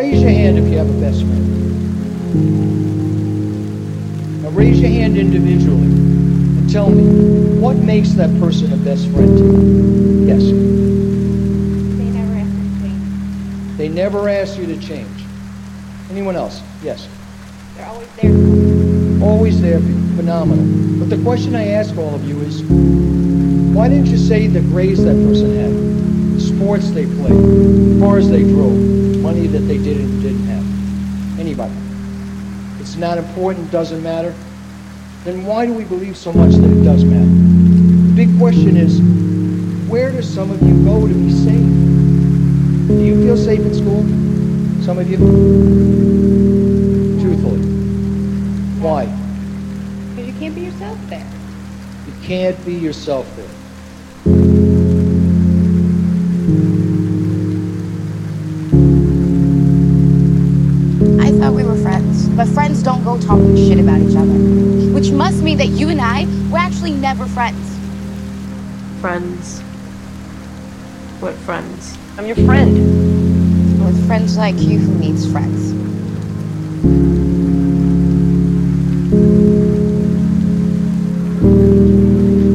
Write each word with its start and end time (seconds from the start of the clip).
raise 0.00 0.22
your 0.22 0.30
hand 0.30 0.56
if 0.56 0.64
you 0.64 0.78
have 0.78 0.88
a 0.88 0.98
best 0.98 1.20
friend. 1.20 1.44
Now 4.42 4.48
raise 4.48 4.80
your 4.80 4.88
hand 4.88 5.18
individually 5.18 5.82
and 5.82 6.70
tell 6.72 6.88
me 6.88 7.04
what 7.60 7.76
makes 7.76 8.12
that 8.12 8.30
person 8.40 8.72
a 8.72 8.78
best 8.78 9.06
friend 9.10 9.36
to 9.36 9.44
you. 9.44 10.24
Yes. 10.26 10.42
They 11.98 12.08
never 12.08 12.32
ask 12.38 12.48
me 12.56 12.64
to 12.64 12.80
change. 12.80 13.76
They 13.76 13.88
never 13.90 14.28
ask 14.30 14.56
you 14.58 14.66
to 14.68 14.78
change. 14.80 15.22
Anyone 16.10 16.34
else? 16.34 16.62
Yes. 16.82 17.06
They're 17.76 17.84
always 17.84 18.08
there. 18.16 18.32
Always 19.22 19.60
there 19.60 19.80
for 19.80 19.86
you. 19.86 20.16
Phenomenal. 20.16 20.64
But 20.98 21.14
the 21.14 21.22
question 21.22 21.54
I 21.54 21.66
ask 21.72 21.94
all 21.98 22.14
of 22.14 22.24
you 22.26 22.40
is, 22.40 22.62
why 22.62 23.88
didn't 23.88 24.06
you 24.06 24.16
say 24.16 24.46
the 24.46 24.62
grades 24.62 25.04
that 25.04 25.14
person 25.26 25.54
had, 25.56 25.74
the 26.36 26.40
sports 26.40 26.90
they 26.90 27.04
played, 27.04 27.34
the 27.34 27.98
cars 28.00 28.30
they 28.30 28.44
drove, 28.44 29.09
money 29.30 29.46
that 29.46 29.60
they 29.60 29.78
did 29.78 29.96
and 29.96 30.22
didn't 30.22 30.44
have? 30.46 31.38
Anybody? 31.38 31.72
It's 32.80 32.96
not 32.96 33.16
important, 33.16 33.70
doesn't 33.70 34.02
matter. 34.02 34.34
Then 35.22 35.44
why 35.44 35.66
do 35.66 35.72
we 35.72 35.84
believe 35.84 36.16
so 36.16 36.32
much 36.32 36.52
that 36.54 36.68
it 36.68 36.82
does 36.82 37.04
matter? 37.04 37.30
The 38.08 38.12
big 38.16 38.36
question 38.38 38.76
is, 38.76 39.00
where 39.88 40.10
do 40.10 40.20
some 40.20 40.50
of 40.50 40.60
you 40.62 40.82
go 40.82 41.06
to 41.06 41.14
be 41.14 41.30
safe? 41.30 41.68
Do 42.88 43.04
you 43.04 43.22
feel 43.22 43.36
safe 43.36 43.60
in 43.60 43.72
school? 43.72 44.02
Some 44.84 44.98
of 44.98 45.08
you? 45.08 45.18
Truthfully. 47.22 47.62
Why? 48.82 49.06
Because 50.16 50.26
you 50.26 50.40
can't 50.40 50.54
be 50.56 50.62
yourself 50.62 50.98
there. 51.08 51.30
You 52.08 52.26
can't 52.26 52.66
be 52.66 52.74
yourself 52.74 53.36
there. 53.36 53.59
Talking 63.30 63.54
shit 63.54 63.78
about 63.78 64.00
each 64.00 64.16
other. 64.16 64.38
Which 64.92 65.12
must 65.12 65.40
mean 65.44 65.56
that 65.58 65.68
you 65.68 65.88
and 65.88 66.00
I 66.00 66.26
were 66.50 66.58
actually 66.58 66.90
never 66.90 67.26
friends. 67.26 67.78
Friends. 69.00 69.60
What 71.20 71.34
friends? 71.46 71.96
I'm 72.18 72.26
your 72.26 72.34
friend. 72.34 72.74
With 73.84 74.04
friends 74.08 74.36
like 74.36 74.56
you 74.56 74.80
who 74.80 74.98
needs 74.98 75.30
friends. 75.30 75.72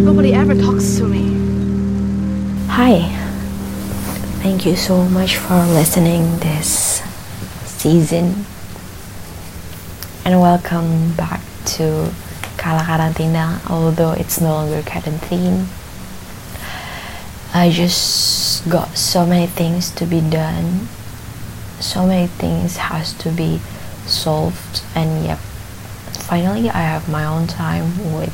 Nobody 0.04 0.34
ever 0.34 0.56
talks 0.56 0.98
to 0.98 1.08
me. 1.08 1.24
Hi. 2.68 3.08
Thank 4.44 4.66
you 4.66 4.76
so 4.76 5.06
much 5.06 5.38
for 5.38 5.56
listening 5.68 6.38
this 6.40 7.02
season. 7.64 8.46
And 10.26 10.42
welcome 10.42 11.14
back 11.14 11.40
to 11.78 12.12
Kala 12.58 12.82
Karantina, 12.82 13.62
although 13.70 14.14
it's 14.14 14.42
no 14.42 14.54
longer 14.54 14.82
quarantine. 14.82 15.68
I 17.54 17.70
just 17.70 18.68
got 18.68 18.98
so 18.98 19.24
many 19.28 19.46
things 19.46 19.92
to 19.92 20.08
be 20.08 20.22
done. 20.22 20.88
So 21.80 22.08
many 22.08 22.26
things 22.26 22.78
has 22.78 23.14
to 23.20 23.30
be 23.30 23.60
solved 24.08 24.82
and 24.96 25.24
yep. 25.28 25.38
Finally 26.26 26.72
I 26.72 26.82
have 26.82 27.08
my 27.08 27.24
own 27.24 27.46
time 27.46 28.16
with 28.18 28.34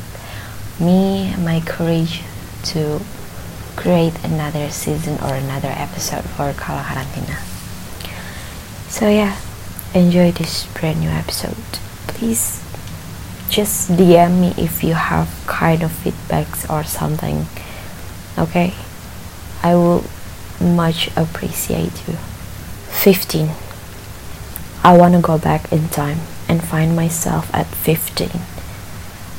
me 0.80 1.36
my 1.36 1.60
courage 1.60 2.22
to 2.72 3.02
create 3.76 4.14
another 4.24 4.70
season 4.70 5.20
or 5.20 5.34
another 5.34 5.68
episode 5.76 6.24
for 6.24 6.54
Kala 6.54 6.84
Karantina. 6.84 7.36
So 8.88 9.10
yeah, 9.10 9.36
enjoy 9.92 10.32
this 10.32 10.64
brand 10.72 11.00
new 11.00 11.10
episode. 11.10 11.81
Please 12.22 12.62
just 13.50 13.90
DM 13.90 14.40
me 14.42 14.54
if 14.56 14.84
you 14.84 14.94
have 14.94 15.28
kind 15.48 15.82
of 15.82 15.90
feedbacks 15.90 16.70
or 16.70 16.84
something. 16.84 17.46
Okay? 18.38 18.74
I 19.60 19.74
will 19.74 20.04
much 20.60 21.10
appreciate 21.16 22.06
you. 22.06 22.14
15. 22.90 23.50
I 24.84 24.96
want 24.96 25.14
to 25.14 25.20
go 25.20 25.36
back 25.36 25.72
in 25.72 25.88
time 25.88 26.20
and 26.48 26.62
find 26.62 26.94
myself 26.94 27.52
at 27.52 27.66
15. 27.66 28.30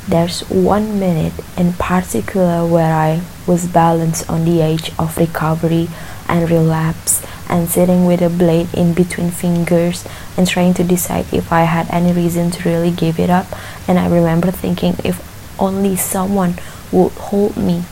There's 0.06 0.42
one 0.50 1.00
minute 1.00 1.32
in 1.56 1.72
particular 1.72 2.66
where 2.66 2.94
I 2.94 3.22
was 3.46 3.66
balanced 3.66 4.28
on 4.28 4.44
the 4.44 4.60
edge 4.60 4.92
of 4.98 5.16
recovery 5.16 5.88
and 6.28 6.50
relapse 6.50 7.24
and 7.48 7.68
sitting 7.68 8.06
with 8.06 8.22
a 8.22 8.30
blade 8.30 8.72
in 8.74 8.94
between 8.94 9.30
fingers 9.30 10.06
and 10.36 10.46
trying 10.48 10.74
to 10.74 10.84
decide 10.84 11.26
if 11.32 11.52
I 11.52 11.62
had 11.62 11.90
any 11.90 12.12
reason 12.12 12.50
to 12.50 12.68
really 12.68 12.90
give 12.90 13.18
it 13.18 13.30
up. 13.30 13.46
And 13.88 13.98
I 13.98 14.08
remember 14.08 14.50
thinking 14.50 14.96
if 15.04 15.22
only 15.60 15.96
someone 15.96 16.54
would 16.90 17.12
hold 17.12 17.56
me, 17.56 17.84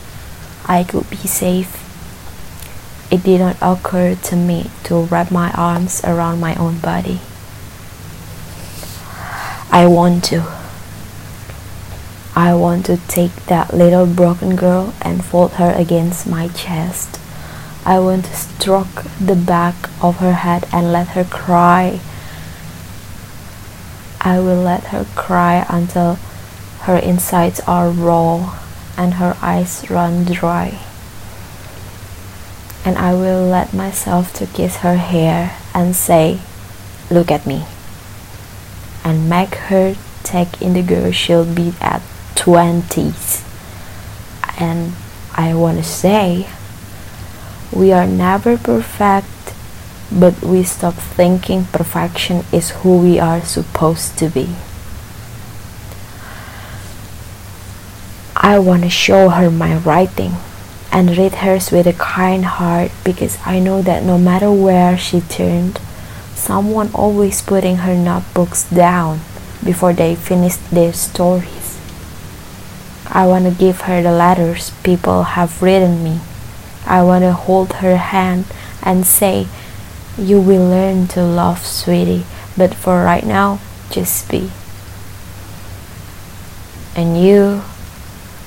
I 0.65 0.83
could 0.83 1.09
be 1.09 1.17
safe. 1.17 1.79
It 3.11 3.23
did 3.23 3.39
not 3.39 3.57
occur 3.61 4.15
to 4.15 4.35
me 4.35 4.71
to 4.85 5.03
wrap 5.03 5.31
my 5.31 5.51
arms 5.51 6.03
around 6.03 6.39
my 6.39 6.55
own 6.55 6.79
body. 6.79 7.19
I 9.71 9.87
want 9.87 10.23
to. 10.25 10.43
I 12.35 12.55
want 12.55 12.87
to 12.87 12.97
take 13.07 13.35
that 13.45 13.73
little 13.73 14.07
broken 14.07 14.55
girl 14.55 14.93
and 15.01 15.23
fold 15.23 15.53
her 15.53 15.73
against 15.77 16.25
my 16.25 16.47
chest. 16.47 17.19
I 17.85 17.99
want 17.99 18.25
to 18.25 18.35
stroke 18.35 19.03
the 19.19 19.35
back 19.35 19.75
of 20.01 20.17
her 20.17 20.33
head 20.33 20.65
and 20.71 20.93
let 20.93 21.09
her 21.09 21.25
cry. 21.25 21.99
I 24.21 24.39
will 24.39 24.61
let 24.61 24.85
her 24.85 25.05
cry 25.15 25.65
until 25.67 26.15
her 26.83 26.95
insides 26.95 27.59
are 27.67 27.89
raw 27.89 28.57
and 28.97 29.15
her 29.15 29.35
eyes 29.41 29.89
run 29.89 30.23
dry. 30.23 30.79
And 32.85 32.97
I 32.97 33.13
will 33.13 33.45
let 33.47 33.73
myself 33.73 34.33
to 34.35 34.45
kiss 34.45 34.77
her 34.77 34.95
hair 34.95 35.57
and 35.73 35.93
say, 35.93 36.39
look 37.11 37.31
at 37.31 37.45
me. 37.45 37.65
And 39.03 39.29
make 39.29 39.55
her 39.55 39.95
take 40.23 40.61
in 40.61 40.73
the 40.73 40.81
girl 40.81 41.11
she'll 41.11 41.45
be 41.45 41.73
at 41.81 42.01
20s. 42.35 43.43
And 44.57 44.93
I 45.35 45.53
want 45.53 45.79
to 45.79 45.83
say, 45.83 46.47
we 47.75 47.91
are 47.91 48.07
never 48.07 48.57
perfect, 48.57 49.53
but 50.11 50.41
we 50.41 50.63
stop 50.63 50.93
thinking 50.93 51.65
perfection 51.65 52.43
is 52.51 52.69
who 52.81 52.99
we 52.99 53.19
are 53.19 53.41
supposed 53.41 54.17
to 54.19 54.29
be. 54.29 54.55
I 58.35 58.59
want 58.59 58.83
to 58.83 58.89
show 58.89 59.29
her 59.29 59.49
my 59.49 59.77
writing 59.77 60.33
and 60.91 61.17
read 61.17 61.35
hers 61.35 61.71
with 61.71 61.87
a 61.87 61.93
kind 61.93 62.45
heart 62.45 62.91
because 63.03 63.37
I 63.45 63.59
know 63.59 63.81
that 63.81 64.03
no 64.03 64.17
matter 64.17 64.51
where 64.51 64.97
she 64.97 65.21
turned, 65.21 65.79
someone 66.35 66.91
always 66.93 67.41
putting 67.41 67.77
her 67.77 67.95
notebooks 67.95 68.69
down 68.69 69.21
before 69.63 69.93
they 69.93 70.13
finished 70.13 70.69
their 70.69 70.93
stories. 70.93 71.79
I 73.07 73.25
want 73.27 73.45
to 73.45 73.51
give 73.51 73.81
her 73.81 74.01
the 74.01 74.11
letters 74.11 74.71
people 74.83 75.23
have 75.23 75.61
written 75.61 76.03
me. 76.03 76.19
I 76.93 77.01
want 77.01 77.23
to 77.23 77.33
hold 77.33 77.81
her 77.81 77.97
hand 77.97 78.45
and 78.83 79.03
say, 79.03 79.47
You 80.15 80.39
will 80.39 80.69
learn 80.69 81.07
to 81.17 81.23
love, 81.23 81.65
sweetie, 81.65 82.23
but 82.55 82.75
for 82.75 83.03
right 83.03 83.25
now, 83.25 83.59
just 83.89 84.29
be. 84.29 84.51
And 86.95 87.19
you, 87.19 87.63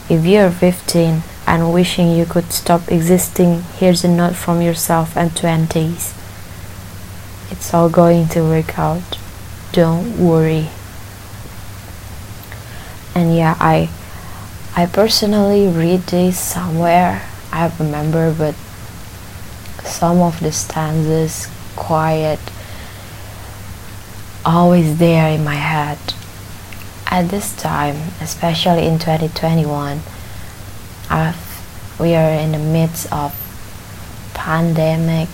if 0.08 0.24
you're 0.24 0.52
15 0.52 1.24
and 1.48 1.72
wishing 1.72 2.12
you 2.12 2.24
could 2.24 2.52
stop 2.52 2.88
existing, 2.88 3.62
here's 3.78 4.04
a 4.04 4.08
note 4.08 4.36
from 4.36 4.62
yourself 4.62 5.16
and 5.16 5.32
20s. 5.32 6.14
It's 7.50 7.74
all 7.74 7.88
going 7.88 8.28
to 8.28 8.42
work 8.42 8.78
out. 8.78 9.18
Don't 9.72 10.20
worry. 10.20 10.68
And 13.12 13.34
yeah, 13.34 13.56
I 13.58 13.90
I 14.76 14.86
personally 14.86 15.66
read 15.66 16.02
this 16.02 16.38
somewhere. 16.38 17.26
I 17.52 17.72
remember, 17.78 18.34
but 18.34 18.54
some 19.84 20.20
of 20.20 20.40
the 20.40 20.52
stanzas 20.52 21.48
quiet 21.76 22.40
always 24.44 24.98
there 24.98 25.28
in 25.28 25.44
my 25.44 25.54
head. 25.54 25.98
At 27.08 27.28
this 27.28 27.54
time, 27.56 27.96
especially 28.20 28.86
in 28.86 28.98
2021, 28.98 30.00
I've, 31.08 31.98
we 32.00 32.14
are 32.14 32.30
in 32.30 32.52
the 32.52 32.58
midst 32.58 33.12
of 33.12 33.34
pandemic. 34.34 35.28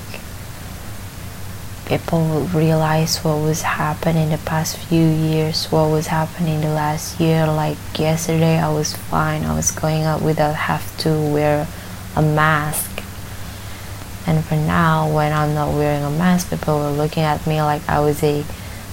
People 1.87 2.47
realize 2.55 3.19
what 3.19 3.37
was 3.43 3.63
happening 3.63 4.25
in 4.25 4.31
the 4.31 4.39
past 4.39 4.77
few 4.77 5.05
years, 5.05 5.67
what 5.67 5.91
was 5.91 6.07
happening 6.07 6.61
the 6.61 6.69
last 6.69 7.21
year. 7.21 7.47
Like 7.47 7.77
yesterday, 7.99 8.59
I 8.59 8.73
was 8.73 8.97
fine. 8.97 9.45
I 9.45 9.55
was 9.55 9.71
going 9.71 10.05
out 10.05 10.23
without 10.23 10.55
have 10.55 10.97
to 10.99 11.11
wear 11.11 11.67
a 12.17 12.23
mask. 12.23 13.03
And 14.27 14.45
for 14.45 14.55
now, 14.55 15.13
when 15.13 15.33
I'm 15.33 15.55
not 15.55 15.75
wearing 15.75 16.05
a 16.05 16.11
mask, 16.11 16.51
people 16.51 16.79
were 16.79 16.91
looking 16.91 17.23
at 17.23 17.47
me 17.47 17.61
like 17.61 17.87
I 17.89 18.01
was 18.01 18.23
a 18.23 18.45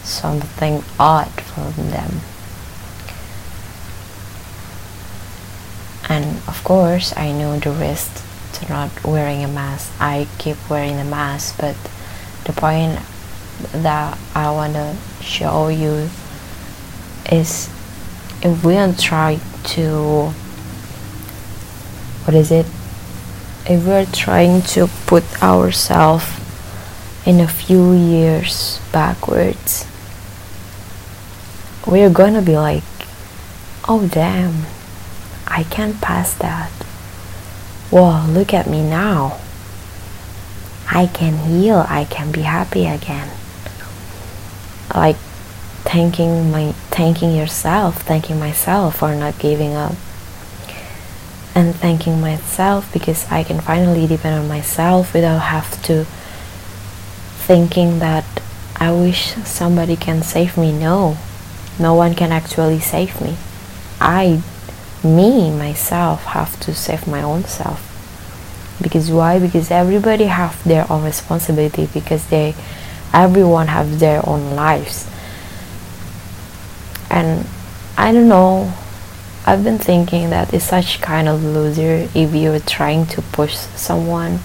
something 0.04 0.84
odd 1.00 1.30
from 1.30 1.74
them. 1.92 2.22
And 6.10 6.38
of 6.48 6.64
course, 6.64 7.16
I 7.16 7.32
know 7.32 7.60
the 7.60 7.72
risk 7.72 8.24
to 8.54 8.70
not 8.70 9.04
wearing 9.04 9.44
a 9.44 9.48
mask. 9.48 9.94
I 10.00 10.28
keep 10.40 10.58
wearing 10.70 10.98
the 10.98 11.04
mask, 11.04 11.60
but 11.60 11.76
the 12.46 12.54
point 12.54 13.00
that 13.74 14.18
I 14.34 14.52
want 14.52 14.74
to 14.74 14.96
show 15.22 15.68
you 15.68 16.10
is 17.32 17.70
if 18.42 18.64
we 18.64 18.74
don't 18.74 19.00
try 19.00 19.40
to 19.64 20.32
what 22.26 22.34
is 22.34 22.52
it 22.52 22.66
if 23.70 23.86
we're 23.86 24.06
trying 24.08 24.64
to 24.64 24.88
put 25.06 25.24
ourselves 25.44 26.26
in 27.26 27.40
a 27.40 27.48
few 27.48 27.94
years 27.94 28.80
backwards 28.92 29.86
we're 31.86 32.10
gonna 32.10 32.42
be 32.42 32.58
like 32.58 32.84
oh 33.88 34.10
damn 34.12 34.66
i 35.48 35.64
can't 35.64 36.00
pass 36.02 36.34
that. 36.36 36.72
Well 37.92 38.28
look 38.28 38.54
at 38.54 38.68
me 38.68 38.88
now. 38.88 39.40
I 40.92 41.08
can 41.08 41.38
heal 41.48 41.86
i 41.88 42.06
can 42.06 42.32
be 42.32 42.42
happy 42.42 42.86
again. 42.86 43.30
Like 44.94 45.16
thanking 45.86 46.52
my 46.52 46.72
thanking 46.92 47.36
yourself 47.36 48.02
thanking 48.04 48.40
myself 48.40 48.98
for 48.98 49.16
not 49.16 49.40
giving 49.40 49.74
up 49.74 49.96
and 51.56 51.76
thanking 51.76 52.22
myself 52.22 52.92
because 52.94 53.30
I 53.32 53.44
can 53.44 53.60
finally 53.60 54.08
depend 54.08 54.40
on 54.40 54.48
myself 54.48 55.14
without 55.14 55.40
have 55.40 55.82
to 55.84 56.06
thinking 57.46 58.00
that 58.00 58.26
I 58.76 58.92
wish 58.92 59.34
somebody 59.44 59.96
can 59.96 60.22
save 60.22 60.58
me. 60.58 60.72
No 60.72 61.18
no 61.80 61.94
one 61.94 62.14
can 62.14 62.32
actually 62.32 62.80
save 62.80 63.22
me. 63.22 63.38
I 64.02 64.42
me 65.04 65.50
myself 65.50 66.26
have 66.26 66.60
to 66.60 66.76
save 66.76 67.08
my 67.08 67.24
own 67.24 67.46
self. 67.46 67.86
Because 68.82 69.10
why? 69.10 69.40
Because 69.40 69.72
everybody 69.72 70.26
have 70.26 70.62
their 70.64 70.86
own 70.92 71.04
responsibility 71.04 71.88
because 71.94 72.28
they 72.28 72.54
everyone 73.14 73.68
have 73.68 74.00
their 74.00 74.28
own 74.28 74.56
lives. 74.56 75.10
And 77.10 77.48
I 77.98 78.12
don't 78.12 78.28
know 78.28 78.74
I've 79.50 79.64
been 79.64 79.80
thinking 79.80 80.30
that 80.30 80.54
it's 80.54 80.66
such 80.66 81.02
kind 81.02 81.28
of 81.28 81.44
loser 81.44 82.08
if 82.14 82.36
you're 82.36 82.60
trying 82.60 83.08
to 83.08 83.24
push 83.34 83.56
someone. 83.56 84.42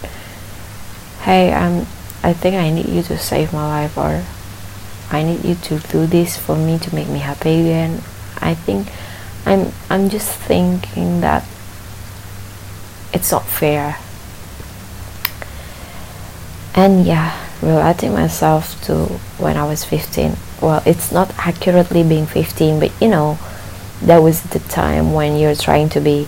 Hey 1.20 1.52
I'm 1.52 1.80
I 2.22 2.32
think 2.32 2.56
I 2.56 2.70
need 2.70 2.88
you 2.88 3.02
to 3.02 3.18
save 3.18 3.52
my 3.52 3.66
life 3.66 3.98
or 3.98 4.24
I 5.10 5.22
need 5.22 5.44
you 5.44 5.56
to 5.56 5.78
do 5.92 6.06
this 6.06 6.38
for 6.38 6.56
me 6.56 6.78
to 6.78 6.94
make 6.94 7.08
me 7.08 7.18
happy 7.18 7.60
again. 7.60 8.00
I 8.40 8.54
think 8.54 8.88
I'm 9.44 9.72
I'm 9.90 10.08
just 10.08 10.32
thinking 10.38 11.20
that 11.20 11.42
it's 13.12 13.30
not 13.30 13.44
fair. 13.44 13.98
And 16.74 17.04
yeah 17.04 17.38
relating 17.60 18.14
myself 18.14 18.80
to 18.84 19.04
when 19.36 19.58
I 19.58 19.68
was 19.68 19.84
15 19.84 20.36
well 20.62 20.82
it's 20.86 21.12
not 21.12 21.30
accurately 21.36 22.02
being 22.02 22.24
15 22.24 22.80
but 22.80 22.90
you 23.02 23.08
know 23.08 23.38
that 24.06 24.18
was 24.18 24.42
the 24.42 24.60
time 24.60 25.12
when 25.12 25.36
you're 25.36 25.54
trying 25.54 25.88
to 25.90 26.00
be 26.00 26.26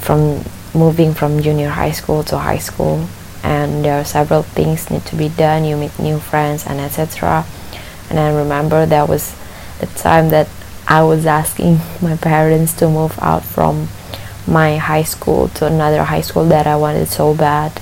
from 0.00 0.42
moving 0.74 1.14
from 1.14 1.42
junior 1.42 1.68
high 1.68 1.90
school 1.92 2.22
to 2.24 2.38
high 2.38 2.58
school. 2.58 3.06
And 3.44 3.84
there 3.84 4.00
are 4.00 4.04
several 4.04 4.42
things 4.42 4.90
need 4.90 5.04
to 5.06 5.16
be 5.16 5.28
done. 5.28 5.64
You 5.64 5.76
meet 5.76 5.98
new 5.98 6.18
friends 6.18 6.66
and 6.66 6.80
etc 6.80 7.44
and 8.12 8.20
I 8.20 8.30
remember 8.30 8.84
that 8.84 9.08
was 9.08 9.34
the 9.80 9.86
time 9.86 10.28
that 10.28 10.46
I 10.86 11.02
was 11.02 11.24
asking 11.24 11.80
my 12.02 12.14
parents 12.16 12.74
to 12.74 12.88
move 12.88 13.18
out 13.22 13.42
from 13.42 13.88
my 14.46 14.76
high 14.76 15.04
school 15.04 15.48
to 15.48 15.66
another 15.66 16.04
high 16.04 16.20
school 16.20 16.44
that 16.46 16.66
I 16.66 16.76
wanted 16.76 17.08
so 17.08 17.34
bad. 17.34 17.80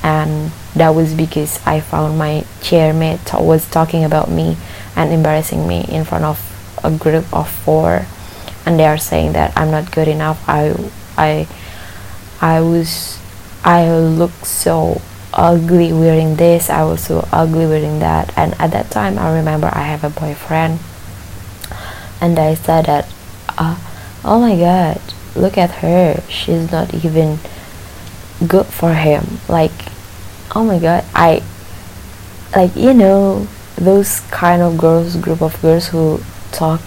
And 0.00 0.52
that 0.76 0.90
was 0.90 1.12
because 1.12 1.58
I 1.66 1.80
found 1.80 2.18
my 2.18 2.44
chairmate 2.60 3.44
was 3.44 3.68
talking 3.68 4.04
about 4.04 4.30
me 4.30 4.56
and 4.94 5.12
embarrassing 5.12 5.66
me 5.66 5.84
in 5.88 6.04
front 6.04 6.24
of 6.24 6.38
a 6.84 6.96
group 6.96 7.26
of 7.34 7.50
four 7.50 8.06
and 8.68 8.78
they 8.78 8.84
are 8.84 8.98
saying 8.98 9.32
that 9.32 9.56
I'm 9.56 9.70
not 9.70 9.90
good 9.90 10.08
enough. 10.08 10.44
I 10.46 10.76
I 11.16 11.48
I 12.38 12.60
was 12.60 13.18
I 13.64 13.88
look 13.90 14.44
so 14.44 15.00
ugly 15.32 15.90
wearing 15.90 16.36
this. 16.36 16.68
I 16.68 16.84
was 16.84 17.00
so 17.02 17.26
ugly 17.32 17.64
wearing 17.64 18.00
that. 18.00 18.36
And 18.36 18.52
at 18.60 18.72
that 18.72 18.90
time 18.90 19.18
I 19.18 19.34
remember 19.34 19.70
I 19.72 19.88
have 19.88 20.04
a 20.04 20.10
boyfriend. 20.10 20.80
And 22.20 22.38
I 22.38 22.52
said 22.52 22.84
that 22.84 23.08
uh, 23.56 23.80
oh 24.22 24.38
my 24.38 24.54
god 24.54 25.00
look 25.34 25.56
at 25.56 25.80
her. 25.80 26.20
She's 26.28 26.70
not 26.70 26.92
even 26.92 27.38
good 28.46 28.66
for 28.66 28.92
him. 28.92 29.40
Like 29.48 29.72
oh 30.54 30.64
my 30.64 30.78
god 30.78 31.04
i 31.14 31.42
like 32.56 32.74
you 32.74 32.94
know 32.94 33.46
those 33.76 34.20
kind 34.30 34.62
of 34.62 34.78
girls 34.78 35.14
group 35.16 35.42
of 35.42 35.60
girls 35.60 35.88
who 35.88 36.18
talk 36.52 36.80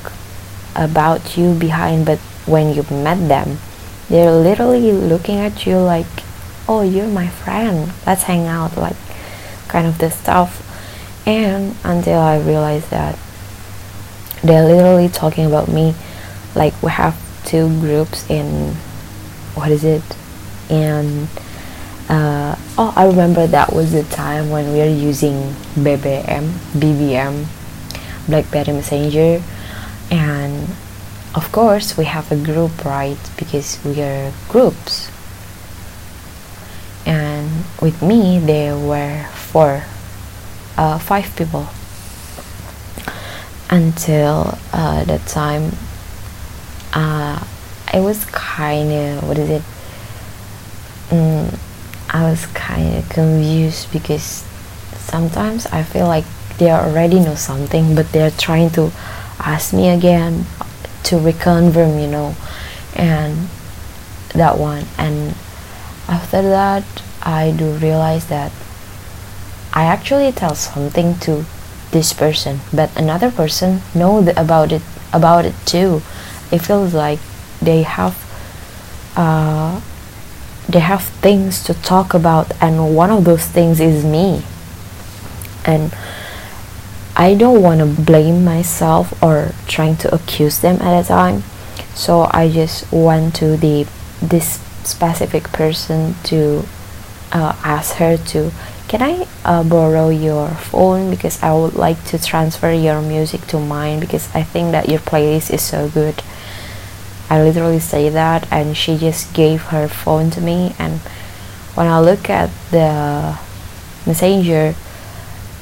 about 0.75 1.37
you 1.37 1.53
behind 1.53 2.05
but 2.05 2.19
when 2.45 2.73
you 2.73 2.83
met 2.91 3.27
them 3.27 3.57
they're 4.09 4.31
literally 4.31 4.91
looking 4.91 5.37
at 5.37 5.65
you 5.65 5.77
like 5.77 6.05
oh 6.67 6.81
you're 6.81 7.07
my 7.07 7.27
friend. 7.27 7.91
Let's 8.05 8.23
hang 8.23 8.45
out 8.47 8.77
like 8.77 8.95
kind 9.67 9.87
of 9.87 9.97
this 9.97 10.17
stuff. 10.17 10.67
And 11.27 11.75
until 11.83 12.19
i 12.19 12.39
realized 12.39 12.89
that 12.89 13.17
they're 14.43 14.65
literally 14.65 15.07
talking 15.07 15.45
about 15.45 15.67
me 15.67 15.93
like 16.55 16.73
we 16.81 16.89
have 16.89 17.15
two 17.45 17.67
groups 17.79 18.27
in 18.29 18.73
what 19.53 19.69
is 19.69 19.83
it? 19.83 20.03
And 20.69 21.27
uh, 22.09 22.55
oh 22.77 22.93
I 22.95 23.05
remember 23.05 23.45
that 23.47 23.71
was 23.71 23.91
the 23.91 24.03
time 24.03 24.49
when 24.49 24.71
we 24.73 24.79
were 24.79 24.85
using 24.85 25.53
BBM 25.75 26.49
BBM 26.73 27.45
Blackberry 28.27 28.73
Messenger 28.73 29.43
and 30.11 30.67
of 31.33 31.49
course 31.53 31.97
we 31.97 32.03
have 32.05 32.31
a 32.31 32.35
group 32.35 32.83
right? 32.83 33.17
Because 33.37 33.79
we 33.83 34.01
are 34.01 34.31
groups. 34.49 35.09
And 37.05 37.63
with 37.81 38.03
me 38.03 38.37
there 38.37 38.77
were 38.77 39.25
four 39.33 39.83
uh, 40.77 40.99
five 40.99 41.33
people. 41.35 41.67
Until 43.69 44.57
uh, 44.73 45.05
that 45.05 45.25
time 45.27 45.71
uh, 46.93 47.41
I 47.87 47.99
was 48.01 48.23
kind 48.25 48.91
of 48.91 49.27
what 49.27 49.37
is 49.37 49.49
it? 49.49 49.63
Mm, 51.09 51.57
I 52.09 52.29
was 52.29 52.45
kind 52.47 52.97
of 52.97 53.07
confused 53.09 53.91
because 53.93 54.45
sometimes 54.95 55.65
I 55.67 55.83
feel 55.83 56.07
like 56.07 56.25
they 56.57 56.69
already 56.69 57.19
know 57.19 57.35
something, 57.35 57.95
but 57.95 58.11
they're 58.11 58.31
trying 58.31 58.69
to 58.71 58.91
ask 59.39 59.73
me 59.73 59.89
again 59.89 60.45
to 61.03 61.15
reconfirm, 61.15 62.01
you 62.01 62.07
know, 62.07 62.35
and 62.95 63.49
that 64.33 64.57
one. 64.57 64.85
And 64.97 65.35
after 66.07 66.41
that, 66.41 66.83
I 67.21 67.51
do 67.51 67.71
realize 67.73 68.27
that 68.27 68.51
I 69.73 69.83
actually 69.83 70.31
tell 70.31 70.55
something 70.55 71.17
to 71.19 71.45
this 71.91 72.13
person, 72.13 72.59
but 72.73 72.95
another 72.97 73.31
person 73.31 73.81
know 73.93 74.27
about 74.35 74.71
it 74.71 74.81
about 75.13 75.45
it 75.45 75.55
too. 75.65 76.01
It 76.51 76.59
feels 76.59 76.93
like 76.93 77.19
they 77.61 77.83
have 77.83 78.15
uh, 79.15 79.81
they 80.67 80.79
have 80.79 81.03
things 81.03 81.63
to 81.65 81.73
talk 81.73 82.13
about 82.13 82.51
and 82.61 82.95
one 82.95 83.11
of 83.11 83.25
those 83.25 83.45
things 83.45 83.79
is 83.79 84.05
me 84.05 84.43
and 85.65 85.93
I 87.21 87.35
don't 87.35 87.61
want 87.61 87.81
to 87.81 87.85
blame 87.85 88.43
myself 88.43 89.13
or 89.21 89.53
trying 89.67 89.95
to 89.97 90.09
accuse 90.11 90.57
them 90.57 90.81
at 90.81 91.05
a 91.05 91.07
time. 91.07 91.43
So 91.93 92.27
I 92.31 92.49
just 92.49 92.91
went 92.91 93.35
to 93.35 93.55
the 93.57 93.85
this 94.19 94.57
specific 94.81 95.43
person 95.53 96.15
to 96.33 96.65
uh, 97.31 97.53
ask 97.63 97.97
her 97.97 98.17
to 98.33 98.49
can 98.87 99.03
I 99.03 99.27
uh, 99.45 99.63
borrow 99.63 100.09
your 100.09 100.49
phone? 100.49 101.11
Because 101.11 101.37
I 101.43 101.53
would 101.53 101.75
like 101.75 102.03
to 102.05 102.17
transfer 102.17 102.73
your 102.73 103.03
music 103.03 103.45
to 103.53 103.59
mine 103.59 103.99
because 103.99 104.27
I 104.33 104.41
think 104.41 104.71
that 104.71 104.89
your 104.89 104.99
playlist 104.99 105.53
is 105.53 105.61
so 105.61 105.89
good. 105.89 106.23
I 107.29 107.43
literally 107.43 107.81
say 107.81 108.09
that 108.09 108.51
and 108.51 108.75
she 108.75 108.97
just 108.97 109.31
gave 109.35 109.69
her 109.69 109.87
phone 109.87 110.31
to 110.31 110.41
me 110.41 110.73
and 110.79 110.97
when 111.77 111.85
I 111.85 112.01
look 112.01 112.31
at 112.31 112.49
the 112.71 113.37
messenger 114.07 114.73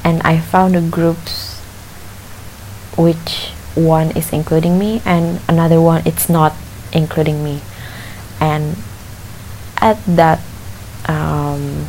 and 0.05 0.21
I 0.23 0.39
found 0.39 0.75
the 0.75 0.81
groups 0.81 1.48
which 2.99 3.51
one 3.75 4.11
is 4.11 4.33
including 4.33 4.77
me 4.77 5.01
and 5.05 5.39
another 5.47 5.79
one 5.79 6.03
it's 6.05 6.27
not 6.27 6.53
including 6.91 7.43
me 7.43 7.61
and 8.41 8.75
at 9.81 9.97
that 10.05 10.39
um, 11.07 11.87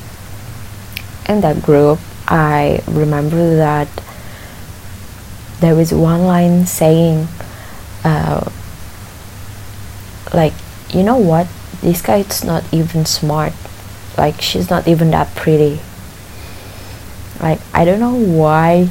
in 1.28 1.40
that 1.42 1.62
group, 1.62 1.98
I 2.26 2.82
remember 2.86 3.56
that 3.56 3.88
there 5.60 5.74
was 5.74 5.92
one 5.92 6.24
line 6.24 6.66
saying, 6.66 7.28
uh, 8.04 8.50
like, 10.32 10.54
you 10.90 11.02
know 11.02 11.18
what? 11.18 11.46
This 11.80 12.02
guy 12.02 12.18
is 12.18 12.44
not 12.44 12.64
even 12.72 13.04
smart. 13.06 13.52
Like, 14.16 14.40
she's 14.40 14.70
not 14.70 14.88
even 14.88 15.10
that 15.10 15.34
pretty. 15.34 15.80
Like, 17.40 17.60
I 17.72 17.84
don't 17.84 18.00
know 18.00 18.14
why 18.14 18.90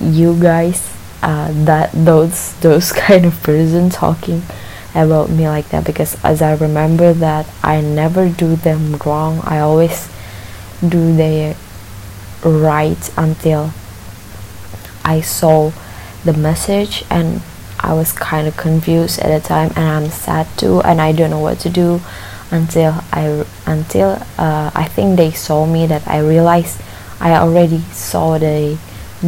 you 0.00 0.38
guys 0.40 0.80
uh, 1.22 1.50
that 1.64 1.90
those 1.92 2.54
those 2.60 2.92
kind 3.06 3.24
of 3.24 3.42
person 3.42 3.90
talking 3.90 4.42
about 4.94 5.30
me 5.30 5.48
like 5.48 5.68
that 5.68 5.84
because 5.84 6.22
as 6.24 6.42
I 6.42 6.54
remember 6.54 7.12
that 7.12 7.46
I 7.62 7.80
never 7.80 8.28
do 8.28 8.56
them 8.56 8.96
wrong. 9.04 9.40
I 9.44 9.60
always 9.60 10.08
do 10.86 11.14
the 11.16 11.56
right 12.42 13.10
until 13.16 13.72
I 15.04 15.20
saw 15.20 15.72
the 16.24 16.32
message 16.32 17.04
and 17.10 17.42
I 17.78 17.92
was 17.94 18.12
kind 18.12 18.46
of 18.46 18.56
confused 18.56 19.20
at 19.20 19.28
the 19.28 19.46
time 19.46 19.72
and 19.76 19.86
I'm 19.86 20.10
sad 20.10 20.46
too 20.58 20.80
and 20.82 21.00
I 21.00 21.12
don't 21.12 21.30
know 21.30 21.38
what 21.38 21.60
to 21.60 21.70
do 21.70 22.00
until 22.50 23.02
I 23.12 23.46
until 23.66 24.22
uh, 24.38 24.70
I 24.74 24.84
think 24.88 25.16
they 25.16 25.30
saw 25.30 25.66
me 25.66 25.86
that 25.86 26.06
I 26.06 26.18
realized 26.18 26.80
I 27.20 27.36
already 27.36 27.80
saw 27.92 28.38
the 28.38 28.76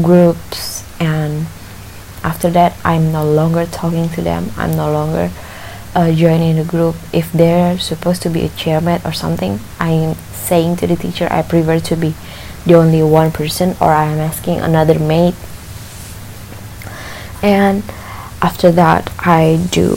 groups 0.02 0.84
and 1.00 1.46
after 2.24 2.50
that 2.50 2.76
I'm 2.84 3.12
no 3.12 3.24
longer 3.24 3.66
talking 3.66 4.08
to 4.10 4.22
them. 4.22 4.50
I'm 4.56 4.76
no 4.76 4.90
longer 4.92 5.30
uh, 5.94 6.12
joining 6.12 6.56
the 6.56 6.64
group. 6.64 6.96
If 7.12 7.32
they're 7.32 7.78
supposed 7.78 8.22
to 8.22 8.30
be 8.30 8.42
a 8.44 8.48
chairman 8.50 9.00
or 9.04 9.12
something 9.12 9.60
I'm 9.78 10.14
saying 10.32 10.76
to 10.76 10.86
the 10.86 10.96
teacher 10.96 11.28
I 11.30 11.42
prefer 11.42 11.80
to 11.80 11.96
be 11.96 12.14
the 12.66 12.74
only 12.74 13.02
one 13.02 13.32
person 13.32 13.76
or 13.80 13.92
I'm 13.92 14.18
asking 14.18 14.60
another 14.60 14.98
mate. 14.98 15.34
And 17.42 17.82
after 18.40 18.70
that 18.72 19.12
I 19.18 19.66
do 19.70 19.96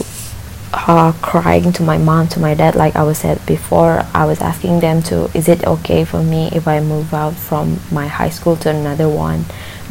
uh, 0.73 1.13
crying 1.21 1.71
to 1.71 1.83
my 1.83 1.97
mom 1.97 2.27
to 2.27 2.39
my 2.39 2.53
dad 2.53 2.75
like 2.75 2.95
I 2.95 3.03
was 3.03 3.19
said 3.19 3.43
before. 3.45 4.05
I 4.13 4.25
was 4.25 4.41
asking 4.41 4.79
them 4.81 5.01
to 5.03 5.29
is 5.33 5.47
it 5.47 5.65
okay 5.65 6.03
for 6.05 6.21
me 6.21 6.49
if 6.53 6.67
I 6.67 6.79
move 6.79 7.13
out 7.13 7.35
from 7.35 7.79
my 7.91 8.07
high 8.07 8.29
school 8.29 8.55
to 8.57 8.69
another 8.69 9.07
one 9.07 9.45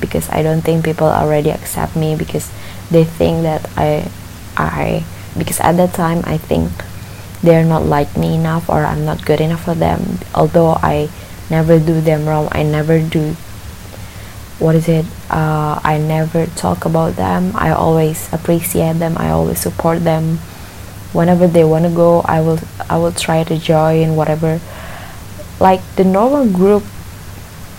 because 0.04 0.28
I 0.30 0.42
don't 0.42 0.62
think 0.62 0.84
people 0.84 1.06
already 1.06 1.50
accept 1.50 1.96
me 1.96 2.16
because 2.16 2.50
they 2.90 3.04
think 3.04 3.42
that 3.42 3.68
I 3.76 4.08
I 4.56 5.04
because 5.36 5.60
at 5.60 5.76
that 5.76 5.94
time 5.94 6.22
I 6.24 6.38
think 6.38 6.70
they're 7.42 7.64
not 7.64 7.84
like 7.84 8.16
me 8.16 8.34
enough 8.36 8.68
or 8.68 8.84
I'm 8.84 9.04
not 9.04 9.24
good 9.24 9.40
enough 9.40 9.64
for 9.64 9.74
them. 9.74 10.20
Although 10.34 10.78
I 10.82 11.08
never 11.50 11.78
do 11.78 12.00
them 12.00 12.26
wrong 12.26 12.48
I 12.52 12.62
never 12.62 13.00
do 13.00 13.36
what 14.58 14.76
is 14.76 14.88
it? 14.88 15.04
Uh, 15.28 15.80
I 15.82 15.98
never 15.98 16.46
talk 16.46 16.84
about 16.84 17.16
them. 17.16 17.52
I 17.56 17.70
always 17.70 18.32
appreciate 18.32 19.02
them. 19.02 19.16
I 19.18 19.30
always 19.30 19.58
support 19.58 20.04
them. 20.04 20.38
Whenever 21.12 21.46
they 21.46 21.64
want 21.64 21.84
to 21.84 21.90
go 21.90 22.22
I 22.24 22.40
will 22.40 22.58
I 22.88 22.98
will 22.98 23.12
try 23.12 23.44
to 23.44 23.58
join 23.58 24.16
whatever 24.16 24.60
like 25.60 25.80
the 25.96 26.04
normal 26.04 26.50
group 26.50 26.82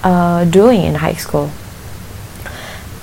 uh, 0.03 0.46
doing 0.46 0.84
in 0.84 0.96
high 0.96 1.20
school 1.20 1.51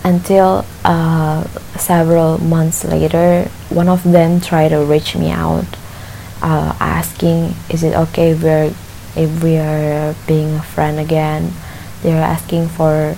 until 0.05 0.65
uh, 0.85 1.45
several 1.79 2.39
months 2.39 2.85
later 2.85 3.49
one 3.71 3.89
of 3.89 4.03
them 4.03 4.41
tried 4.41 4.71
to 4.71 4.79
reach 4.85 5.15
me 5.17 5.31
out 5.31 5.65
uh, 6.43 6.75
asking 6.81 7.55
is 7.71 7.83
it 7.83 7.95
okay 7.95 8.33
if 8.33 8.43
we're 8.43 8.75
if 9.15 9.43
we 9.43 9.59
are 9.59 10.15
being 10.27 10.57
a 10.57 10.63
friend 10.63 10.99
again? 10.99 11.53
They're 12.03 12.23
asking 12.23 12.69
for 12.69 13.15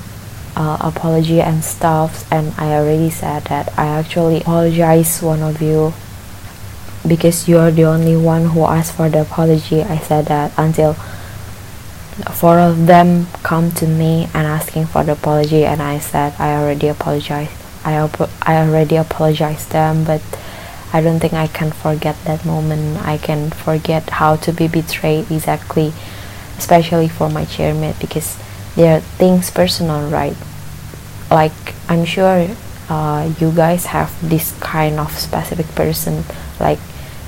uh, 0.56 0.78
apology 0.80 1.40
and 1.40 1.64
stuff 1.64 2.30
and 2.30 2.52
I 2.58 2.74
already 2.74 3.10
said 3.10 3.44
that 3.44 3.72
I 3.78 3.86
actually 3.86 4.40
apologize 4.40 5.22
one 5.22 5.42
of 5.42 5.62
you 5.62 5.94
because 7.06 7.48
you're 7.48 7.70
the 7.70 7.84
only 7.84 8.16
one 8.16 8.46
who 8.46 8.64
asked 8.64 8.94
for 8.94 9.08
the 9.08 9.22
apology. 9.22 9.82
I 9.82 9.98
said 9.98 10.26
that 10.26 10.52
until 10.56 10.96
four 12.32 12.58
of 12.60 12.86
them 12.86 13.26
come 13.42 13.72
to 13.72 13.86
me 13.86 14.28
and 14.34 14.46
asking 14.46 14.86
for 14.86 15.02
the 15.02 15.12
apology 15.12 15.64
and 15.64 15.82
I 15.82 15.98
said 15.98 16.34
I 16.38 16.54
already 16.54 16.88
apologized 16.88 17.52
I, 17.84 18.08
I 18.42 18.56
already 18.66 18.96
apologized 18.96 19.70
them 19.70 20.04
but 20.04 20.22
I 20.92 21.00
don't 21.00 21.18
think 21.18 21.32
I 21.32 21.48
can 21.48 21.72
forget 21.72 22.16
that 22.24 22.46
moment. 22.46 23.04
I 23.04 23.18
can 23.18 23.50
forget 23.50 24.08
how 24.08 24.36
to 24.36 24.52
be 24.52 24.68
betrayed 24.68 25.28
exactly 25.30 25.92
especially 26.56 27.08
for 27.08 27.28
my 27.28 27.44
chairmate 27.44 27.98
because 28.00 28.38
there 28.76 28.96
are 28.96 29.00
things 29.00 29.50
personal 29.50 30.08
right? 30.08 30.36
Like 31.30 31.74
I'm 31.88 32.04
sure 32.04 32.48
uh, 32.88 33.32
you 33.40 33.50
guys 33.50 33.86
have 33.86 34.12
this 34.26 34.56
kind 34.60 35.00
of 35.00 35.10
specific 35.18 35.66
person 35.74 36.22
like 36.60 36.78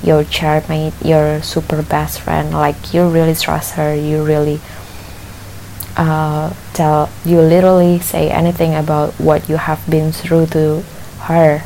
your 0.03 0.25
chairmate 0.25 0.95
your 1.05 1.43
super 1.43 1.83
best 1.83 2.21
friend 2.21 2.53
like 2.53 2.95
you 2.95 3.09
really 3.09 3.35
trust 3.35 3.75
her 3.75 3.95
you 3.95 4.25
really 4.25 4.61
uh, 5.97 6.53
tell 6.75 7.11
you 7.25 7.41
literally 7.41 7.99
say 7.99 8.31
anything 8.31 8.75
about 8.75 9.13
what 9.15 9.49
you 9.49 9.57
have 9.57 9.89
been 9.89 10.13
through 10.13 10.47
to 10.47 10.83
her. 11.21 11.63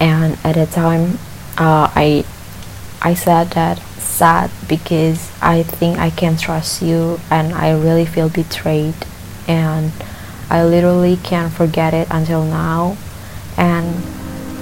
And 0.00 0.38
at 0.44 0.54
the 0.54 0.66
time 0.66 1.18
uh, 1.56 1.90
I 1.94 2.24
I 3.00 3.14
said 3.14 3.50
that 3.50 3.78
sad 3.98 4.50
because 4.68 5.30
I 5.40 5.62
think 5.62 5.98
I 5.98 6.10
can 6.10 6.36
trust 6.36 6.82
you 6.82 7.20
and 7.30 7.54
I 7.54 7.70
really 7.72 8.06
feel 8.06 8.28
betrayed. 8.28 8.94
And 9.46 9.92
I 10.50 10.64
literally 10.64 11.16
can't 11.16 11.52
forget 11.52 11.94
it 11.94 12.08
until 12.10 12.44
now. 12.44 12.96
And 13.56 14.02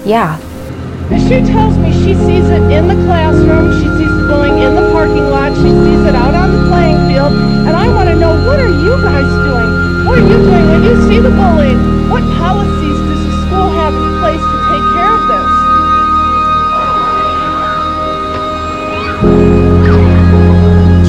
yeah 0.04 0.38
And 1.10 1.20
she 1.24 1.40
tells 1.40 1.76
me 1.78 1.90
she 1.92 2.12
sees 2.12 2.44
it 2.52 2.60
in 2.70 2.86
the 2.86 2.94
classroom, 3.08 3.72
she 3.80 3.88
sees 3.96 4.12
the 4.12 4.26
bullying 4.28 4.58
in 4.58 4.74
the 4.76 4.92
parking 4.92 5.24
lot, 5.30 5.56
she 5.56 5.72
sees 5.72 6.04
it 6.04 6.14
out 6.14 6.34
on 6.34 6.52
the 6.52 6.68
playing 6.68 7.00
field, 7.08 7.32
and 7.64 7.72
I 7.74 7.88
want 7.88 8.10
to 8.10 8.16
know 8.16 8.36
what 8.46 8.60
are 8.60 8.68
you 8.68 8.92
guys 9.00 9.24
doing? 9.48 10.04
What 10.04 10.18
are 10.18 10.28
you 10.28 10.36
doing 10.36 10.66
when 10.68 10.84
you 10.84 10.94
see 11.08 11.18
the 11.18 11.32
bullying? 11.32 11.80
What 12.12 12.20
policies 12.36 12.98
does 13.08 13.24
the 13.24 13.32
school 13.48 13.72
have 13.72 13.96
in 13.96 14.20
place 14.20 14.44
to 14.52 14.58
take 14.68 14.84
care 14.92 15.12
of 15.16 15.22
this? 15.32 15.48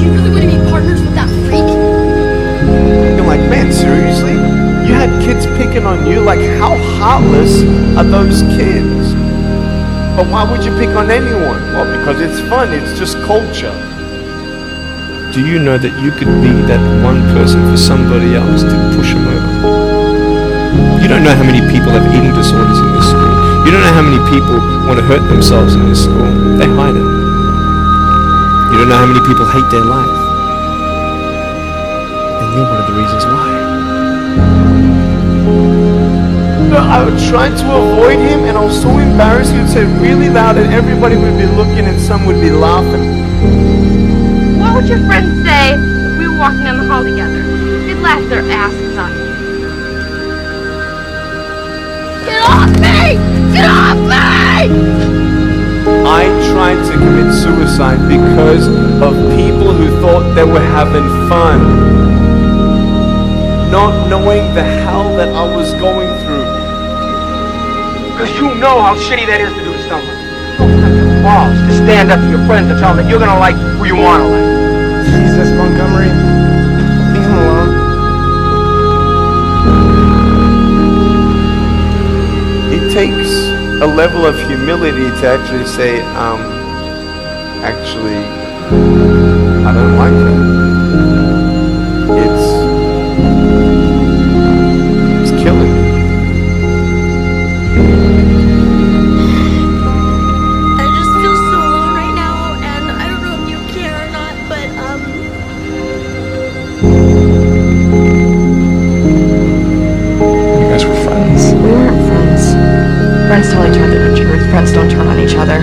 you 0.00 0.12
really 0.16 0.30
want 0.32 0.44
to 0.44 0.48
be 0.48 0.70
partners 0.72 1.00
with 1.04 1.14
that 1.14 1.28
freak? 1.44 1.68
You're 3.20 3.26
like, 3.26 3.44
man, 3.52 3.70
seriously? 3.70 4.32
You 4.88 4.96
had 4.96 5.12
kids 5.22 5.44
picking 5.60 5.84
on 5.84 6.06
you? 6.06 6.20
Like, 6.20 6.40
how 6.56 6.72
heartless 6.96 7.60
are 8.00 8.04
those 8.04 8.40
kids? 8.56 9.09
But 10.16 10.26
why 10.26 10.42
would 10.44 10.64
you 10.64 10.72
pick 10.76 10.90
on 10.96 11.10
anyone? 11.10 11.62
Well, 11.72 11.86
because 11.86 12.20
it's 12.20 12.40
fun, 12.48 12.72
it's 12.72 12.98
just 12.98 13.16
culture. 13.24 13.72
Do 15.32 15.46
you 15.46 15.58
know 15.62 15.78
that 15.78 15.94
you 16.02 16.10
could 16.10 16.30
be 16.42 16.50
that 16.66 16.82
one 17.06 17.22
person 17.30 17.62
for 17.70 17.78
somebody 17.78 18.34
else 18.34 18.66
to 18.66 18.74
push 18.98 19.14
them 19.14 19.30
over? 19.30 21.00
You 21.00 21.06
don't 21.06 21.22
know 21.22 21.34
how 21.34 21.46
many 21.46 21.62
people 21.70 21.94
have 21.94 22.02
eating 22.10 22.34
disorders 22.34 22.78
in 22.82 22.90
this 22.98 23.06
school. 23.08 23.34
You 23.62 23.70
don't 23.70 23.80
know 23.86 23.94
how 23.94 24.02
many 24.02 24.18
people 24.26 24.58
want 24.90 24.98
to 24.98 25.06
hurt 25.06 25.22
themselves 25.30 25.78
in 25.78 25.86
this 25.86 26.02
school. 26.02 26.26
They 26.58 26.66
hide 26.66 26.98
it. 26.98 27.08
You 28.74 28.76
don't 28.82 28.90
know 28.90 28.98
how 28.98 29.06
many 29.06 29.22
people 29.22 29.46
hate 29.46 29.70
their 29.70 29.86
life. 29.86 30.18
And 32.42 32.48
you're 32.58 32.66
one 32.66 32.82
of 32.82 32.86
the 32.90 32.96
reasons 32.98 33.24
why. 33.26 33.46
I 36.90 37.04
would 37.04 37.20
try 37.30 37.48
to 37.48 37.66
avoid 37.70 38.18
him 38.18 38.50
and 38.50 38.58
I 38.58 38.64
was 38.64 38.82
so 38.82 38.90
embarrassed. 38.98 39.52
He 39.52 39.58
would 39.58 39.68
say 39.68 39.84
really 40.02 40.28
loud 40.28 40.58
and 40.58 40.74
everybody 40.74 41.14
would 41.16 41.38
be 41.38 41.46
looking 41.46 41.86
and 41.86 42.00
some 42.00 42.26
would 42.26 42.40
be 42.40 42.50
laughing. 42.50 43.06
What 44.58 44.74
would 44.74 44.88
your 44.88 44.98
friends 45.06 45.46
say 45.46 45.74
if 45.74 46.18
we 46.18 46.26
were 46.26 46.36
walking 46.36 46.64
down 46.64 46.78
the 46.78 46.88
hall 46.90 47.04
together? 47.04 47.46
They'd 47.86 48.02
laugh 48.02 48.28
their 48.28 48.42
asses 48.50 48.98
off. 48.98 49.14
Get 52.26 52.42
off 52.42 52.72
me! 52.82 53.14
Get 53.54 53.70
off 53.70 53.98
me! 54.10 55.00
I 56.10 56.26
tried 56.50 56.82
to 56.90 56.92
commit 56.98 57.32
suicide 57.32 58.02
because 58.08 58.66
of 59.00 59.14
people 59.38 59.72
who 59.72 59.88
thought 60.00 60.34
they 60.34 60.42
were 60.42 60.58
having 60.58 61.06
fun. 61.30 61.60
Not 63.70 64.08
knowing 64.08 64.52
the 64.56 64.64
hell 64.64 65.16
that 65.16 65.28
I 65.28 65.54
was 65.54 65.72
going. 65.74 66.09
Because 68.20 68.36
you 68.36 68.54
know 68.60 68.82
how 68.82 68.92
shitty 68.96 69.24
that 69.32 69.40
is 69.40 69.48
to 69.48 69.64
do 69.64 69.72
to 69.72 69.80
someone. 69.88 70.12
Don't 70.60 70.76
have 70.84 70.92
your 70.92 71.08
balls 71.24 71.56
to 71.56 71.72
stand 71.72 72.12
up 72.12 72.20
to 72.20 72.28
your 72.28 72.44
friends 72.44 72.68
and 72.68 72.76
tell 72.78 72.92
them 72.92 73.00
that 73.00 73.08
you're 73.08 73.18
gonna 73.18 73.40
like 73.40 73.56
who 73.56 73.88
you 73.88 73.96
wanna 73.96 74.28
like. 74.28 74.44
Jesus, 75.08 75.48
Montgomery. 75.56 76.12
Leave 77.16 77.24
him 77.24 77.40
alone. 77.40 77.72
It 82.76 82.92
takes 82.92 83.32
a 83.80 83.88
level 83.88 84.26
of 84.26 84.36
humility 84.36 85.08
to 85.22 85.26
actually 85.26 85.64
say, 85.64 86.02
um, 86.20 86.44
actually, 87.64 88.20
I 89.64 89.72
don't 89.72 89.96
like 89.96 90.12
him. 90.12 90.49
Friends 114.60 114.72
don't 114.72 114.90
turn 114.90 115.06
on 115.06 115.18
each 115.18 115.36
other. 115.36 115.62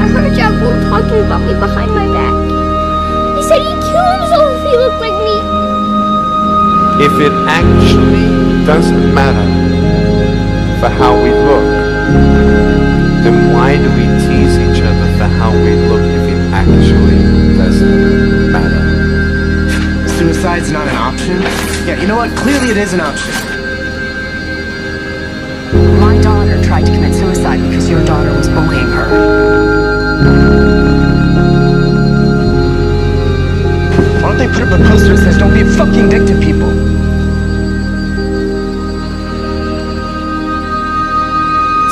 I 0.00 0.06
heard 0.08 0.32
Jackal 0.34 0.72
talking 0.88 1.20
about 1.26 1.42
me 1.42 1.52
behind 1.52 1.90
my 1.92 2.06
back. 2.08 2.32
He 3.36 3.42
said 3.42 3.60
he'd 3.60 3.82
kill 3.84 4.06
himself 4.16 4.48
if 4.56 4.62
he 4.64 4.72
looked 4.76 5.00
like 5.00 5.18
me. 5.28 5.36
If 7.04 7.14
it 7.20 7.34
actually 7.44 8.64
doesn't 8.64 9.12
matter 9.12 9.48
for 10.80 10.88
how 10.88 11.20
we 11.20 11.30
look, 11.30 11.68
then 13.24 13.52
why 13.52 13.76
do 13.76 13.88
we 13.98 14.06
tease 14.24 14.56
each 14.56 14.80
other 14.80 15.06
for 15.18 15.28
how 15.28 15.52
we 15.52 15.74
look 15.90 16.00
if 16.00 16.24
it 16.32 16.40
actually 16.54 17.58
doesn't 17.58 18.52
matter? 18.52 20.08
Suicide's 20.16 20.72
not 20.72 20.88
an 20.88 20.96
option? 20.96 21.42
Yeah, 21.86 22.00
you 22.00 22.06
know 22.06 22.16
what? 22.16 22.34
Clearly 22.38 22.70
it 22.70 22.76
is 22.76 22.94
an 22.94 23.00
option. 23.00 23.57
Suicide 27.48 27.68
because 27.68 27.88
your 27.88 28.04
daughter 28.04 28.32
was 28.34 28.48
bullying 28.48 28.86
her. 28.88 29.08
Why 34.20 34.28
don't 34.28 34.38
they 34.38 34.48
put 34.48 34.62
up 34.62 34.80
a 34.80 34.82
poster 34.88 35.16
that 35.16 35.24
says, 35.24 35.38
don't 35.38 35.54
be 35.54 35.62
a 35.62 35.70
fucking 35.76 36.08
dick 36.08 36.26
to 36.26 36.34
people? 36.40 36.68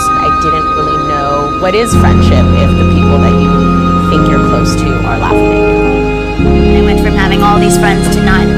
I 0.09 0.29
didn't 0.43 0.69
really 0.77 0.99
know 1.09 1.59
what 1.63 1.75
is 1.75 1.95
friendship 1.95 2.45
if 2.61 2.71
the 2.77 2.87
people 2.93 3.19
that 3.19 3.35
you 3.41 3.53
think 4.11 4.29
you're 4.29 4.47
close 4.51 4.75
to 4.77 4.89
are 5.07 5.19
laughing 5.19 5.53
at 5.53 5.65
you. 5.65 6.79
I 6.79 6.83
went 6.83 7.01
from 7.01 7.15
having 7.15 7.43
all 7.43 7.59
these 7.59 7.79
friends 7.79 8.15
to 8.15 8.23
none. 8.23 8.49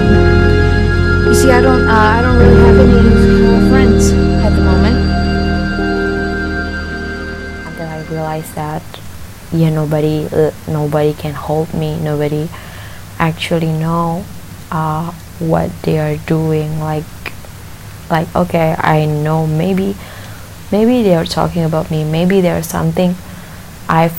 You 1.28 1.34
see, 1.34 1.50
I 1.50 1.60
don't, 1.60 1.86
uh, 1.86 1.92
I 1.92 2.22
don't 2.22 2.38
really 2.38 2.60
have 2.66 2.78
any 2.80 3.70
friends 3.70 4.10
at 4.42 4.50
the 4.56 4.62
moment. 4.62 4.88
Realized 8.38 8.54
that, 8.54 8.83
yeah, 9.50 9.71
nobody, 9.71 10.28
uh, 10.30 10.52
nobody 10.68 11.12
can 11.12 11.35
hold 11.35 11.75
me. 11.75 11.99
Nobody 11.99 12.49
actually 13.18 13.73
know 13.73 14.25
uh, 14.71 15.11
what 15.40 15.71
they 15.83 15.99
are 15.99 16.16
doing. 16.26 16.78
Like, 16.78 17.04
like 18.09 18.35
okay, 18.37 18.76
I 18.78 19.07
know 19.07 19.47
maybe, 19.47 19.97
maybe 20.71 21.02
they 21.02 21.16
are 21.16 21.25
talking 21.25 21.64
about 21.64 21.90
me. 21.90 22.04
Maybe 22.04 22.40
there's 22.40 22.68
something 22.68 23.16
I've 23.88 24.14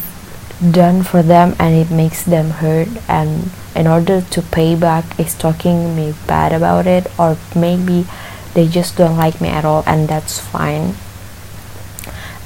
done 0.71 1.03
for 1.03 1.23
them 1.23 1.55
and 1.57 1.73
it 1.73 1.89
makes 1.89 2.23
them 2.23 2.49
hurt 2.49 2.89
and 3.07 3.49
in 3.73 3.87
order 3.87 4.19
to 4.19 4.41
pay 4.41 4.75
back 4.75 5.17
is 5.17 5.33
talking 5.33 5.95
me 5.95 6.13
bad 6.27 6.51
about 6.51 6.85
it 6.85 7.07
or 7.17 7.37
maybe 7.55 8.05
they 8.53 8.67
just 8.67 8.97
don't 8.97 9.15
like 9.15 9.39
me 9.39 9.47
at 9.47 9.63
all 9.63 9.83
and 9.87 10.09
that's 10.09 10.37
fine 10.37 10.95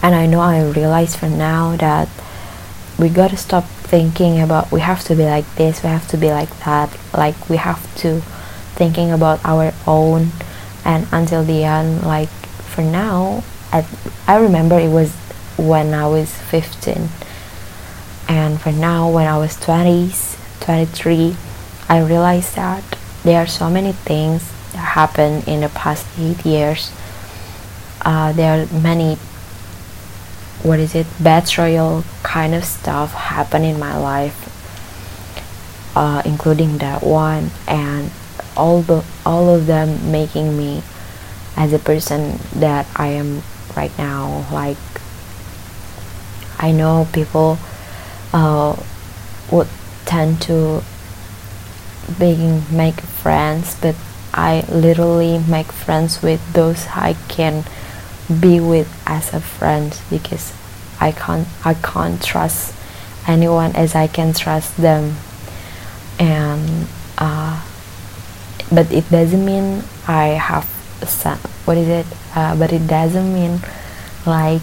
and 0.03 0.13
i 0.13 0.27
know 0.27 0.39
i 0.39 0.61
realize 0.71 1.15
for 1.15 1.29
now 1.29 1.75
that 1.77 2.07
we 2.99 3.09
gotta 3.09 3.37
stop 3.37 3.63
thinking 3.63 4.39
about 4.39 4.71
we 4.71 4.81
have 4.81 5.03
to 5.03 5.15
be 5.15 5.23
like 5.23 5.47
this 5.55 5.81
we 5.81 5.89
have 5.89 6.07
to 6.07 6.17
be 6.17 6.29
like 6.29 6.49
that. 6.59 6.89
Like 7.13 7.49
we 7.49 7.57
have 7.57 7.81
to 7.97 8.21
thinking 8.75 9.11
about 9.11 9.43
our 9.45 9.73
own. 9.85 10.31
And 10.85 11.07
until 11.11 11.43
the 11.43 11.63
end 11.63 12.03
like 12.03 12.29
for 12.73 12.81
now 12.81 13.43
i, 13.71 13.87
I 14.27 14.35
remember 14.37 14.77
it 14.77 14.89
was 14.89 15.15
when 15.57 15.93
i 15.93 16.05
was 16.05 16.29
15 16.51 17.07
and 18.27 18.59
for 18.59 18.71
now 18.73 19.09
when 19.09 19.25
i 19.27 19.37
was 19.37 19.55
20s 19.57 20.35
23 20.59 21.37
i 21.87 22.01
realized 22.03 22.55
that 22.55 22.83
there 23.23 23.41
are 23.41 23.47
so 23.47 23.69
many 23.69 23.93
things 23.93 24.51
that 24.73 24.79
happened 24.79 25.47
in 25.47 25.61
the 25.61 25.69
past 25.69 26.05
eight 26.19 26.45
years. 26.45 26.91
Uh, 28.01 28.33
there 28.33 28.61
are 28.61 28.79
many 28.81 29.17
what 30.63 30.79
is 30.79 30.95
it 30.95 31.05
betrayal 31.21 32.03
kind 32.23 32.55
of 32.55 32.63
stuff 32.63 33.13
happen 33.13 33.63
in 33.63 33.77
my 33.79 33.95
life 33.97 34.49
uh, 35.95 36.21
including 36.25 36.77
that 36.79 37.03
one 37.03 37.51
and 37.67 38.11
all 38.55 38.81
the 38.81 39.03
all 39.25 39.53
of 39.53 39.65
them 39.67 40.11
making 40.11 40.57
me 40.57 40.81
as 41.55 41.73
a 41.73 41.79
person 41.79 42.39
that 42.55 42.87
i 42.95 43.07
am 43.07 43.41
right 43.75 43.95
now. 43.97 44.45
Like 44.51 44.77
i 46.59 46.71
know 46.71 47.07
people 47.13 47.57
uh, 48.31 48.75
would 49.51 49.67
tend 50.05 50.41
to 50.43 50.81
being 52.19 52.63
make 52.71 52.99
friends 52.99 53.75
but 53.79 53.95
I 54.33 54.65
literally 54.67 55.37
make 55.37 55.71
friends 55.71 56.23
with 56.23 56.41
those 56.53 56.87
I 56.87 57.13
can 57.27 57.65
be 58.39 58.59
with 58.59 58.89
as 59.05 59.33
a 59.33 59.39
friend 59.39 59.99
because 60.09 60.53
I 60.99 61.11
can't 61.11 61.47
I 61.65 61.73
can't 61.73 62.21
trust 62.21 62.73
anyone 63.27 63.75
as 63.75 63.95
I 63.95 64.07
can 64.07 64.33
trust 64.33 64.77
them 64.77 65.15
and 66.19 66.87
uh, 67.17 67.63
but 68.71 68.91
it 68.91 69.09
doesn't 69.09 69.45
mean 69.45 69.83
I 70.07 70.27
have 70.39 70.65
some, 71.05 71.37
what 71.65 71.77
is 71.77 71.87
it 71.87 72.05
uh, 72.35 72.57
but 72.57 72.71
it 72.71 72.87
doesn't 72.87 73.33
mean 73.33 73.59
like 74.25 74.61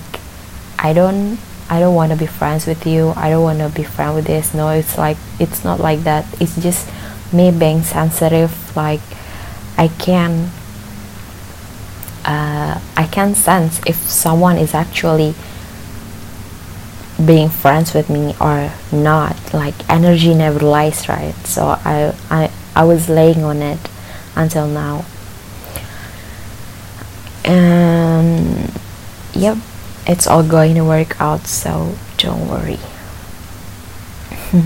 I 0.79 0.92
don't 0.92 1.38
I 1.70 1.79
don't 1.79 1.94
want 1.94 2.11
to 2.11 2.18
be 2.18 2.27
friends 2.27 2.66
with 2.66 2.85
you. 2.85 3.12
I 3.14 3.31
don't 3.31 3.44
want 3.44 3.61
to 3.61 3.68
be 3.68 3.85
friends 3.85 4.16
with 4.16 4.27
this. 4.27 4.53
No, 4.53 4.70
it's 4.70 4.99
like 4.99 5.16
it's 5.38 5.62
not 5.62 5.79
like 5.79 6.01
that. 6.01 6.27
It's 6.40 6.61
just 6.61 6.90
me 7.33 7.53
being 7.53 7.83
sensitive. 7.83 8.51
Like 8.75 9.01
I 9.79 9.87
can, 9.87 10.51
uh, 12.31 12.81
I 12.97 13.07
can 13.07 13.35
sense 13.35 13.81
if 13.87 13.97
someone 13.97 14.57
is 14.57 14.73
actually 14.75 15.35
being 17.25 17.49
friends 17.49 17.93
with 17.93 18.09
me 18.09 18.35
or 18.40 18.73
not. 18.93 19.37
Like 19.53 19.75
energy 19.90 20.35
never 20.35 20.61
lies, 20.61 21.09
right? 21.09 21.35
So 21.45 21.66
I, 21.85 22.14
I, 22.31 22.51
I 22.77 22.85
was 22.85 23.09
laying 23.09 23.43
on 23.43 23.62
it 23.62 23.81
until 24.37 24.69
now. 24.69 25.05
And 27.45 28.71
yep 29.33 29.59
it's 30.07 30.27
all 30.27 30.43
going 30.43 30.75
to 30.75 30.85
work 30.85 31.21
out, 31.21 31.47
so 31.47 31.95
don't 32.16 32.49
worry. 32.49 32.79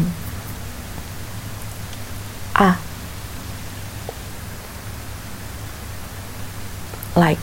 ah. 2.54 2.80
Like 7.16 7.38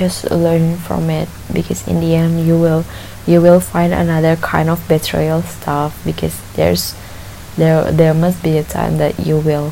just 0.00 0.24
learn 0.30 0.76
from 0.78 1.10
it 1.12 1.28
because 1.52 1.86
in 1.86 2.00
the 2.00 2.14
end 2.16 2.40
you 2.40 2.56
will 2.58 2.84
you 3.26 3.40
will 3.40 3.60
find 3.60 3.92
another 3.92 4.34
kind 4.36 4.68
of 4.72 4.80
betrayal 4.88 5.42
stuff 5.42 5.92
because 6.08 6.40
there's 6.56 6.96
there 7.56 7.92
there 7.92 8.14
must 8.14 8.42
be 8.42 8.56
a 8.56 8.64
time 8.64 8.96
that 8.96 9.20
you 9.20 9.36
will 9.38 9.70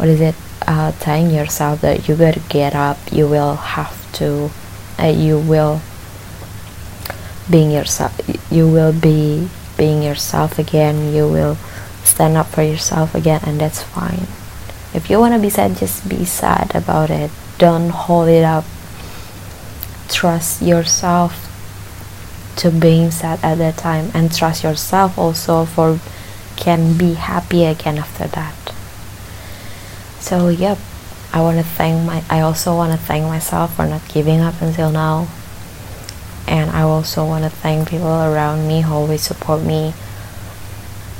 what 0.00 0.08
is 0.08 0.20
it 0.20 0.34
uh 0.66 0.90
telling 1.04 1.30
yourself 1.30 1.82
that 1.82 2.08
you 2.08 2.16
gotta 2.16 2.40
get 2.48 2.74
up 2.74 2.96
you 3.12 3.28
will 3.28 3.56
have 3.76 3.92
to 4.12 4.50
uh, 4.98 5.06
you 5.06 5.38
will 5.38 5.80
being 7.50 7.70
yourself 7.70 8.12
you 8.50 8.66
will 8.66 8.92
be 8.92 9.48
being 9.76 10.02
yourself 10.02 10.58
again 10.58 11.12
you 11.12 11.28
will 11.28 11.56
stand 12.08 12.36
up 12.36 12.46
for 12.46 12.62
yourself 12.62 13.14
again 13.14 13.40
and 13.44 13.60
that's 13.60 13.82
fine. 13.82 14.26
If 14.94 15.10
you 15.10 15.20
want 15.20 15.34
to 15.34 15.40
be 15.40 15.50
sad 15.50 15.76
just 15.76 16.08
be 16.08 16.24
sad 16.24 16.74
about 16.74 17.10
it. 17.10 17.30
Don't 17.58 17.90
hold 17.90 18.28
it 18.28 18.44
up 18.44 18.64
trust 20.08 20.62
yourself 20.62 21.44
to 22.56 22.70
being 22.70 23.10
sad 23.10 23.38
at 23.42 23.58
that 23.58 23.76
time 23.76 24.10
and 24.14 24.34
trust 24.34 24.64
yourself 24.64 25.16
also 25.16 25.64
for 25.64 26.00
can 26.56 26.98
be 26.98 27.14
happy 27.14 27.64
again 27.64 27.98
after 27.98 28.26
that. 28.26 28.54
So 30.20 30.48
yep 30.48 30.78
i 31.30 31.42
want 31.42 31.58
to 31.58 31.62
thank 31.62 32.06
my 32.06 32.24
i 32.30 32.40
also 32.40 32.74
want 32.74 32.90
to 32.90 32.96
thank 32.96 33.22
myself 33.26 33.76
for 33.76 33.86
not 33.86 34.00
giving 34.08 34.40
up 34.40 34.60
until 34.60 34.90
now. 34.90 35.28
And 36.48 36.70
I 36.70 36.80
also 36.80 37.26
want 37.26 37.44
to 37.44 37.50
thank 37.50 37.90
people 37.90 38.08
around 38.08 38.66
me 38.66 38.80
who 38.80 38.94
always 38.94 39.20
support 39.20 39.62
me 39.62 39.92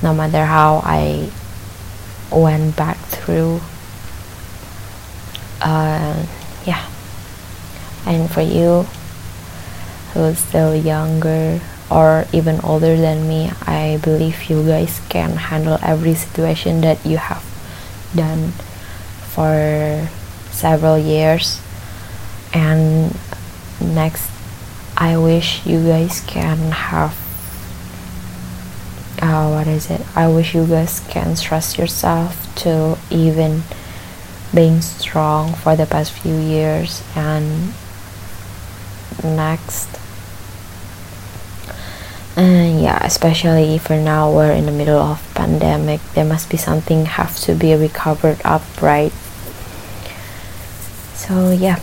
no 0.03 0.15
matter 0.15 0.47
how 0.47 0.81
I 0.83 1.31
went 2.33 2.77
back 2.77 2.97
through. 2.97 3.61
Uh, 5.61 6.25
yeah 6.65 6.89
and 8.09 8.31
for 8.31 8.41
you 8.41 8.83
who's 10.15 10.39
still 10.39 10.75
younger 10.75 11.61
or 11.91 12.25
even 12.33 12.59
older 12.65 12.97
than 12.97 13.29
me 13.29 13.53
I 13.63 14.01
believe 14.03 14.51
you 14.51 14.67
guys 14.67 15.01
can 15.09 15.37
handle 15.37 15.79
every 15.83 16.15
situation 16.15 16.81
that 16.81 17.05
you 17.05 17.19
have 17.19 17.45
done 18.17 18.53
for 19.39 20.09
several 20.51 20.99
years. 20.99 21.61
And 22.53 23.15
next 23.81 24.29
I 24.97 25.17
wish 25.17 25.65
you 25.65 25.87
guys 25.87 26.21
can 26.27 26.59
have 26.73 27.15
uh, 29.23 29.51
what 29.51 29.67
is 29.67 29.91
it? 29.91 30.01
I 30.17 30.29
wish 30.29 30.55
you 30.55 30.67
guys 30.67 31.01
can 31.09 31.37
trust 31.37 31.79
yourself 31.79 32.35
to 32.57 32.99
even 33.11 33.63
being 34.55 34.81
strong 34.81 35.55
for 35.55 35.77
the 35.77 35.87
past 35.87 36.13
few 36.13 36.37
years 36.37 37.03
and 37.15 37.75
next. 39.25 39.89
And 42.37 42.81
yeah 42.81 43.05
especially 43.05 43.79
for 43.79 43.97
now 43.97 44.31
we're 44.31 44.53
in 44.53 44.67
the 44.67 44.73
middle 44.73 45.01
of 45.01 45.23
pandemic. 45.35 46.01
There 46.15 46.25
must 46.25 46.51
be 46.51 46.57
something 46.57 47.07
have 47.07 47.37
to 47.41 47.55
be 47.55 47.75
recovered 47.75 48.41
up 48.45 48.63
right? 48.81 49.13
So 51.15 51.51
yeah. 51.51 51.77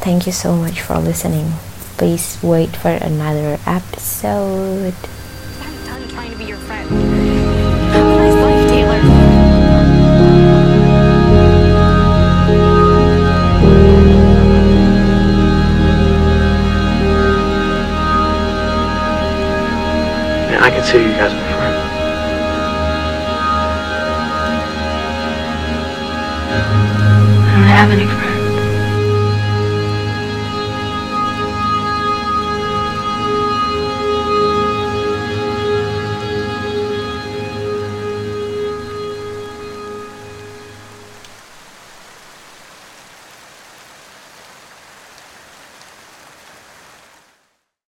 Thank 0.00 0.26
you 0.26 0.32
so 0.32 0.54
much 0.54 0.80
for 0.80 0.96
listening. 0.98 1.52
Please 1.98 2.38
wait 2.42 2.76
for 2.76 2.90
another 2.90 3.58
episode 3.66 4.94
see 20.88 21.02
you 21.02 21.10
guys 21.10 21.34
were 21.34 21.40
friends. 21.58 21.76
I 27.44 27.52
don't 27.52 27.68
have 27.76 27.90
any 27.90 28.06
friends. 28.06 28.17